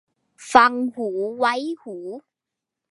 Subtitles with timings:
[0.53, 1.95] ฟังหูไว้หู